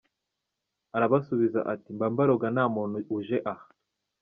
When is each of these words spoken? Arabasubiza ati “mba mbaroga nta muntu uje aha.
Arabasubiza 0.95 1.59
ati 1.73 1.89
“mba 1.95 2.07
mbaroga 2.13 2.47
nta 2.55 2.65
muntu 2.75 2.97
uje 3.17 3.37
aha. 3.53 3.67